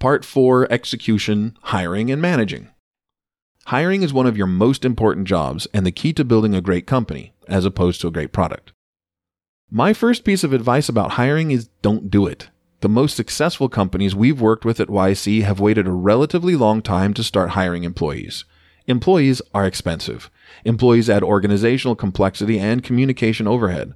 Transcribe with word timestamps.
Part 0.00 0.24
4 0.24 0.70
Execution, 0.70 1.58
Hiring, 1.60 2.08
and 2.08 2.22
Managing. 2.22 2.68
Hiring 3.66 4.02
is 4.02 4.12
one 4.12 4.26
of 4.26 4.36
your 4.36 4.46
most 4.46 4.84
important 4.84 5.26
jobs 5.26 5.66
and 5.74 5.84
the 5.84 5.90
key 5.90 6.12
to 6.12 6.24
building 6.24 6.54
a 6.54 6.60
great 6.60 6.86
company, 6.86 7.34
as 7.48 7.64
opposed 7.64 8.00
to 8.00 8.06
a 8.06 8.12
great 8.12 8.32
product. 8.32 8.70
My 9.68 9.92
first 9.92 10.22
piece 10.22 10.44
of 10.44 10.52
advice 10.52 10.88
about 10.88 11.12
hiring 11.12 11.50
is 11.50 11.68
don't 11.82 12.12
do 12.12 12.28
it. 12.28 12.48
The 12.80 12.88
most 12.88 13.16
successful 13.16 13.68
companies 13.68 14.14
we've 14.14 14.40
worked 14.40 14.64
with 14.64 14.78
at 14.78 14.86
YC 14.86 15.42
have 15.42 15.58
waited 15.58 15.88
a 15.88 15.92
relatively 15.92 16.54
long 16.54 16.80
time 16.80 17.12
to 17.14 17.24
start 17.24 17.50
hiring 17.50 17.82
employees. 17.82 18.44
Employees 18.86 19.42
are 19.52 19.66
expensive. 19.66 20.30
Employees 20.64 21.10
add 21.10 21.24
organizational 21.24 21.96
complexity 21.96 22.60
and 22.60 22.84
communication 22.84 23.48
overhead. 23.48 23.94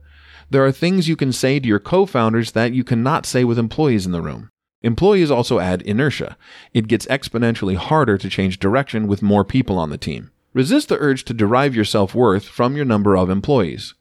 There 0.50 0.66
are 0.66 0.72
things 0.72 1.08
you 1.08 1.14
can 1.14 1.30
say 1.30 1.60
to 1.60 1.68
your 1.68 1.78
co-founders 1.78 2.50
that 2.52 2.72
you 2.72 2.82
cannot 2.82 3.24
say 3.24 3.44
with 3.44 3.56
employees 3.56 4.04
in 4.04 4.10
the 4.10 4.20
room. 4.20 4.48
Employees 4.82 5.30
also 5.30 5.58
add 5.58 5.82
inertia. 5.82 6.36
It 6.74 6.88
gets 6.88 7.06
exponentially 7.06 7.76
harder 7.76 8.18
to 8.18 8.28
change 8.28 8.58
direction 8.58 9.06
with 9.06 9.22
more 9.22 9.44
people 9.44 9.78
on 9.78 9.90
the 9.90 9.98
team. 9.98 10.30
Resist 10.52 10.88
the 10.88 10.98
urge 10.98 11.24
to 11.24 11.34
derive 11.34 11.74
your 11.74 11.84
self-worth 11.84 12.44
from 12.44 12.76
your 12.76 12.84
number 12.84 13.16
of 13.16 13.30
employees. 13.30 13.94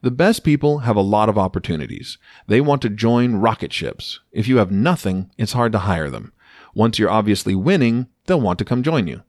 The 0.00 0.10
best 0.10 0.42
people 0.42 0.80
have 0.80 0.96
a 0.96 1.00
lot 1.00 1.28
of 1.28 1.38
opportunities. 1.38 2.18
They 2.46 2.60
want 2.60 2.82
to 2.82 2.88
join 2.88 3.36
rocket 3.36 3.72
ships. 3.72 4.20
If 4.32 4.48
you 4.48 4.56
have 4.56 4.70
nothing, 4.70 5.30
it's 5.38 5.52
hard 5.52 5.72
to 5.72 5.80
hire 5.80 6.10
them. 6.10 6.32
Once 6.74 6.98
you're 6.98 7.10
obviously 7.10 7.54
winning, 7.54 8.08
they'll 8.26 8.40
want 8.40 8.58
to 8.58 8.64
come 8.64 8.82
join 8.82 9.06
you. 9.06 9.22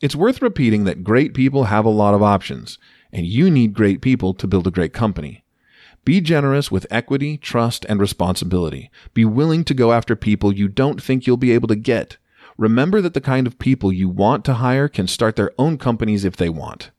It's 0.00 0.16
worth 0.16 0.40
repeating 0.40 0.84
that 0.84 1.04
great 1.04 1.34
people 1.34 1.64
have 1.64 1.84
a 1.84 1.90
lot 1.90 2.14
of 2.14 2.22
options, 2.22 2.78
and 3.12 3.26
you 3.26 3.50
need 3.50 3.74
great 3.74 4.00
people 4.00 4.32
to 4.34 4.46
build 4.46 4.66
a 4.66 4.70
great 4.70 4.92
company. 4.92 5.44
Be 6.04 6.20
generous 6.20 6.70
with 6.70 6.86
equity, 6.90 7.36
trust, 7.36 7.84
and 7.88 8.00
responsibility. 8.00 8.90
Be 9.12 9.24
willing 9.24 9.64
to 9.64 9.74
go 9.74 9.92
after 9.92 10.16
people 10.16 10.52
you 10.52 10.68
don't 10.68 11.02
think 11.02 11.26
you'll 11.26 11.36
be 11.36 11.52
able 11.52 11.68
to 11.68 11.76
get. 11.76 12.16
Remember 12.56 13.00
that 13.00 13.14
the 13.14 13.20
kind 13.20 13.46
of 13.46 13.58
people 13.58 13.92
you 13.92 14.08
want 14.08 14.44
to 14.44 14.54
hire 14.54 14.88
can 14.88 15.06
start 15.06 15.36
their 15.36 15.52
own 15.58 15.78
companies 15.78 16.24
if 16.24 16.36
they 16.36 16.48
want. 16.48 16.90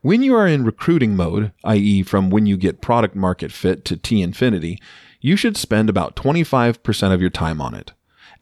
When 0.00 0.22
you 0.22 0.34
are 0.34 0.48
in 0.48 0.64
recruiting 0.64 1.14
mode, 1.14 1.52
i.e., 1.64 2.02
from 2.02 2.28
when 2.28 2.44
you 2.44 2.56
get 2.56 2.80
product 2.80 3.14
market 3.14 3.52
fit 3.52 3.84
to 3.86 3.96
T 3.96 4.20
infinity, 4.20 4.78
you 5.20 5.36
should 5.36 5.56
spend 5.56 5.88
about 5.88 6.16
25% 6.16 7.14
of 7.14 7.20
your 7.20 7.30
time 7.30 7.60
on 7.60 7.74
it. 7.74 7.92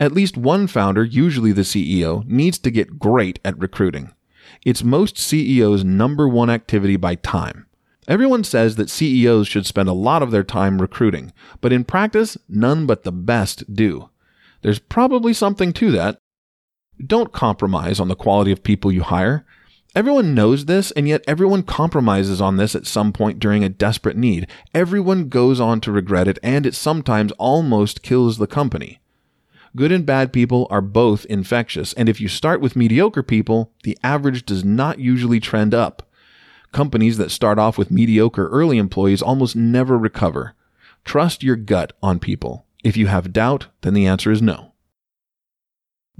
At 0.01 0.13
least 0.13 0.39
one 0.39 0.67
founder, 0.67 1.05
usually 1.05 1.53
the 1.53 1.61
CEO, 1.61 2.25
needs 2.27 2.59
to 2.61 2.71
get 2.71 2.99
great 2.99 3.39
at 3.45 3.59
recruiting. 3.59 4.13
It's 4.65 4.83
most 4.83 5.19
CEOs' 5.19 5.85
number 5.85 6.27
one 6.27 6.49
activity 6.49 6.97
by 6.97 7.17
time. 7.17 7.67
Everyone 8.11 8.43
says 8.43 8.75
that 8.75 8.91
CEOs 8.91 9.47
should 9.47 9.67
spend 9.67 9.89
a 9.89 9.93
lot 9.93 10.21
of 10.21 10.33
their 10.33 10.43
time 10.43 10.83
recruiting, 10.83 11.33
but 11.61 11.73
in 11.73 11.85
practice, 11.85 12.37
none 12.49 12.85
but 12.85 13.05
the 13.05 13.13
best 13.13 13.73
do. 13.73 14.11
There's 14.63 14.81
probably 14.81 15.33
something 15.33 15.73
to 15.75 15.93
that. 15.93 16.19
Don't 17.07 17.33
compromise 17.33 18.01
on 18.01 18.09
the 18.09 18.17
quality 18.17 18.51
of 18.51 18.65
people 18.65 18.91
you 18.91 19.05
hire. 19.05 19.47
Everyone 19.95 20.35
knows 20.35 20.65
this, 20.65 20.91
and 20.91 21.07
yet 21.07 21.23
everyone 21.29 21.63
compromises 21.63 22.41
on 22.41 22.57
this 22.57 22.75
at 22.75 22.85
some 22.85 23.13
point 23.13 23.39
during 23.39 23.63
a 23.63 23.69
desperate 23.69 24.17
need. 24.17 24.49
Everyone 24.75 25.29
goes 25.29 25.61
on 25.61 25.81
to 25.83 25.93
regret 25.93 26.27
it, 26.27 26.41
and 26.43 26.67
it 26.67 26.75
sometimes 26.75 27.31
almost 27.39 28.03
kills 28.03 28.39
the 28.39 28.49
company. 28.49 29.01
Good 29.77 29.93
and 29.93 30.05
bad 30.05 30.33
people 30.33 30.67
are 30.69 30.81
both 30.81 31.27
infectious, 31.27 31.93
and 31.93 32.09
if 32.09 32.21
you 32.21 32.27
start 32.27 32.61
with 32.61 32.75
mediocre 32.75 33.23
people, 33.23 33.73
the 33.85 33.97
average 34.03 34.45
does 34.45 34.65
not 34.65 34.99
usually 34.99 35.39
trend 35.39 35.75
up. 35.75 36.10
Companies 36.73 37.17
that 37.19 37.31
start 37.31 37.59
off 37.59 37.77
with 37.77 37.91
mediocre 37.91 38.49
early 38.49 38.79
employees 38.79 39.23
almost 39.23 39.57
never 39.57 39.99
recover. 39.99 40.55
Trust 41.05 41.43
your 41.43 41.57
gut 41.57 41.93
on 42.03 42.19
people. 42.19 42.67
If 42.85 42.97
you 42.97 43.09
have 43.09 43.33
doubt, 43.33 43.67
then 43.81 43.95
the 43.95 44.07
answer 44.07 44.31
is 44.31 44.41
no. 44.41 44.73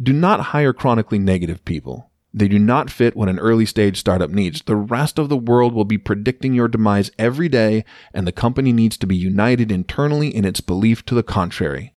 Do 0.03 0.13
not 0.13 0.41
hire 0.41 0.73
chronically 0.73 1.19
negative 1.19 1.65
people. 1.65 2.11
They 2.33 2.49
do 2.49 2.59
not 2.59 2.91
fit 2.91 3.17
what 3.17 3.29
an 3.29 3.39
early 3.39 3.67
stage 3.67 3.99
startup 3.99 4.31
needs. 4.31 4.63
The 4.63 4.77
rest 4.77 5.19
of 5.19 5.29
the 5.29 5.37
world 5.37 5.75
will 5.75 5.85
be 5.85 5.99
predicting 5.99 6.55
your 6.55 6.69
demise 6.69 7.11
every 7.19 7.49
day, 7.49 7.85
and 8.15 8.27
the 8.27 8.33
company 8.33 8.73
needs 8.73 8.97
to 8.99 9.07
be 9.07 9.17
united 9.17 9.73
internally 9.73 10.35
in 10.35 10.45
its 10.45 10.61
belief 10.61 11.05
to 11.07 11.15
the 11.15 11.25
contrary. 11.25 11.95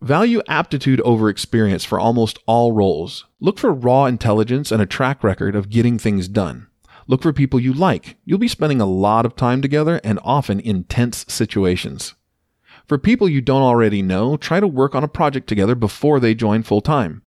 Value 0.00 0.42
aptitude 0.48 1.00
over 1.02 1.28
experience 1.28 1.84
for 1.84 2.00
almost 2.00 2.38
all 2.46 2.72
roles. 2.72 3.26
Look 3.38 3.58
for 3.58 3.72
raw 3.72 4.06
intelligence 4.06 4.72
and 4.72 4.82
a 4.82 4.86
track 4.86 5.22
record 5.22 5.54
of 5.54 5.70
getting 5.70 5.98
things 5.98 6.26
done. 6.26 6.66
Look 7.06 7.22
for 7.22 7.32
people 7.32 7.60
you 7.60 7.72
like. 7.72 8.16
You'll 8.24 8.38
be 8.38 8.48
spending 8.48 8.80
a 8.80 8.86
lot 8.86 9.26
of 9.26 9.36
time 9.36 9.62
together 9.62 10.00
and 10.04 10.18
often 10.22 10.60
intense 10.60 11.24
situations. 11.28 12.14
For 12.86 12.98
people 12.98 13.28
you 13.28 13.40
don't 13.40 13.62
already 13.62 14.02
know, 14.02 14.36
try 14.36 14.60
to 14.60 14.66
work 14.66 14.94
on 14.94 15.04
a 15.04 15.08
project 15.08 15.48
together 15.48 15.74
before 15.74 16.20
they 16.20 16.34
join 16.34 16.62
full 16.62 16.80
time. 16.80 17.22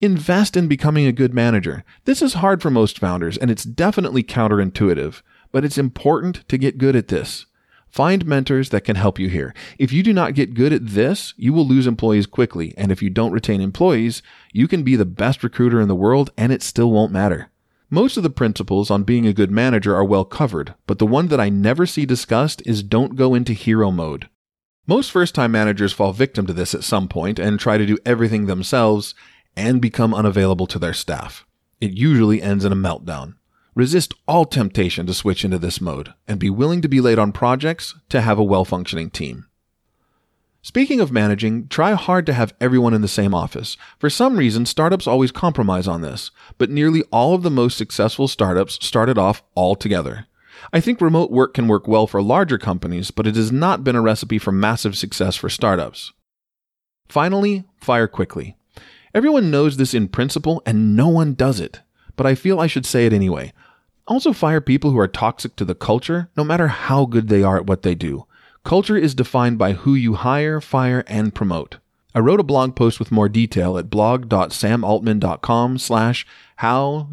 Invest 0.00 0.56
in 0.56 0.68
becoming 0.68 1.06
a 1.06 1.12
good 1.12 1.32
manager. 1.32 1.84
This 2.04 2.20
is 2.20 2.34
hard 2.34 2.60
for 2.60 2.70
most 2.70 2.98
founders 2.98 3.38
and 3.38 3.50
it's 3.50 3.64
definitely 3.64 4.22
counterintuitive, 4.22 5.22
but 5.52 5.64
it's 5.64 5.78
important 5.78 6.46
to 6.48 6.58
get 6.58 6.78
good 6.78 6.94
at 6.94 7.08
this. 7.08 7.46
Find 7.88 8.26
mentors 8.26 8.68
that 8.70 8.84
can 8.84 8.96
help 8.96 9.18
you 9.18 9.30
here. 9.30 9.54
If 9.78 9.90
you 9.92 10.02
do 10.02 10.12
not 10.12 10.34
get 10.34 10.52
good 10.52 10.72
at 10.74 10.86
this, 10.86 11.32
you 11.38 11.54
will 11.54 11.66
lose 11.66 11.86
employees 11.86 12.26
quickly. 12.26 12.74
And 12.76 12.92
if 12.92 13.00
you 13.00 13.08
don't 13.08 13.32
retain 13.32 13.62
employees, 13.62 14.22
you 14.52 14.68
can 14.68 14.82
be 14.82 14.96
the 14.96 15.06
best 15.06 15.42
recruiter 15.42 15.80
in 15.80 15.88
the 15.88 15.94
world 15.94 16.30
and 16.36 16.52
it 16.52 16.62
still 16.62 16.90
won't 16.90 17.12
matter. 17.12 17.50
Most 17.90 18.16
of 18.16 18.24
the 18.24 18.30
principles 18.30 18.90
on 18.90 19.04
being 19.04 19.26
a 19.26 19.32
good 19.32 19.50
manager 19.50 19.94
are 19.94 20.04
well 20.04 20.24
covered, 20.24 20.74
but 20.88 20.98
the 20.98 21.06
one 21.06 21.28
that 21.28 21.38
I 21.38 21.48
never 21.48 21.86
see 21.86 22.04
discussed 22.04 22.60
is 22.66 22.82
don't 22.82 23.14
go 23.14 23.32
into 23.32 23.52
hero 23.52 23.92
mode. 23.92 24.28
Most 24.88 25.12
first 25.12 25.36
time 25.36 25.52
managers 25.52 25.92
fall 25.92 26.12
victim 26.12 26.46
to 26.48 26.52
this 26.52 26.74
at 26.74 26.82
some 26.82 27.06
point 27.06 27.38
and 27.38 27.60
try 27.60 27.78
to 27.78 27.86
do 27.86 27.98
everything 28.04 28.46
themselves 28.46 29.14
and 29.56 29.80
become 29.80 30.14
unavailable 30.14 30.66
to 30.66 30.80
their 30.80 30.92
staff. 30.92 31.46
It 31.80 31.92
usually 31.92 32.42
ends 32.42 32.64
in 32.64 32.72
a 32.72 32.76
meltdown. 32.76 33.34
Resist 33.76 34.14
all 34.26 34.46
temptation 34.46 35.06
to 35.06 35.14
switch 35.14 35.44
into 35.44 35.58
this 35.58 35.80
mode 35.80 36.12
and 36.26 36.40
be 36.40 36.50
willing 36.50 36.80
to 36.80 36.88
be 36.88 37.00
late 37.00 37.20
on 37.20 37.30
projects 37.30 37.94
to 38.08 38.20
have 38.20 38.38
a 38.38 38.44
well 38.44 38.64
functioning 38.64 39.10
team. 39.10 39.46
Speaking 40.66 40.98
of 40.98 41.12
managing, 41.12 41.68
try 41.68 41.92
hard 41.92 42.26
to 42.26 42.32
have 42.32 42.52
everyone 42.60 42.92
in 42.92 43.00
the 43.00 43.06
same 43.06 43.32
office. 43.32 43.76
For 44.00 44.10
some 44.10 44.36
reason, 44.36 44.66
startups 44.66 45.06
always 45.06 45.30
compromise 45.30 45.86
on 45.86 46.00
this, 46.00 46.32
but 46.58 46.70
nearly 46.70 47.04
all 47.12 47.36
of 47.36 47.44
the 47.44 47.52
most 47.52 47.78
successful 47.78 48.26
startups 48.26 48.84
started 48.84 49.16
off 49.16 49.44
all 49.54 49.76
together. 49.76 50.26
I 50.72 50.80
think 50.80 51.00
remote 51.00 51.30
work 51.30 51.54
can 51.54 51.68
work 51.68 51.86
well 51.86 52.08
for 52.08 52.20
larger 52.20 52.58
companies, 52.58 53.12
but 53.12 53.28
it 53.28 53.36
has 53.36 53.52
not 53.52 53.84
been 53.84 53.94
a 53.94 54.02
recipe 54.02 54.38
for 54.40 54.50
massive 54.50 54.98
success 54.98 55.36
for 55.36 55.48
startups. 55.48 56.12
Finally, 57.08 57.62
fire 57.76 58.08
quickly. 58.08 58.56
Everyone 59.14 59.52
knows 59.52 59.76
this 59.76 59.94
in 59.94 60.08
principle 60.08 60.64
and 60.66 60.96
no 60.96 61.06
one 61.06 61.34
does 61.34 61.60
it, 61.60 61.80
but 62.16 62.26
I 62.26 62.34
feel 62.34 62.58
I 62.58 62.66
should 62.66 62.86
say 62.86 63.06
it 63.06 63.12
anyway. 63.12 63.52
Also, 64.08 64.32
fire 64.32 64.60
people 64.60 64.90
who 64.90 64.98
are 64.98 65.06
toxic 65.06 65.54
to 65.56 65.64
the 65.64 65.76
culture, 65.76 66.28
no 66.36 66.42
matter 66.42 66.66
how 66.66 67.04
good 67.04 67.28
they 67.28 67.44
are 67.44 67.56
at 67.56 67.68
what 67.68 67.82
they 67.82 67.94
do. 67.94 68.26
Culture 68.66 68.96
is 68.96 69.14
defined 69.14 69.58
by 69.58 69.74
who 69.74 69.94
you 69.94 70.14
hire, 70.14 70.60
fire, 70.60 71.04
and 71.06 71.32
promote. 71.32 71.76
I 72.16 72.18
wrote 72.18 72.40
a 72.40 72.42
blog 72.42 72.74
post 72.74 72.98
with 72.98 73.12
more 73.12 73.28
detail 73.28 73.78
at 73.78 73.88
blog.samaltman.com 73.88 75.78
slash 75.78 76.26
how-to-hire. 76.56 77.04